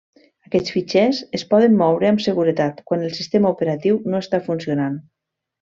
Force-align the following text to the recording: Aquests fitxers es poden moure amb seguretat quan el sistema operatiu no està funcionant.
Aquests 0.47 0.71
fitxers 0.77 1.19
es 1.39 1.43
poden 1.51 1.77
moure 1.83 2.09
amb 2.11 2.25
seguretat 2.29 2.81
quan 2.89 3.07
el 3.09 3.15
sistema 3.21 3.55
operatiu 3.57 4.03
no 4.15 4.23
està 4.27 4.45
funcionant. 4.53 4.99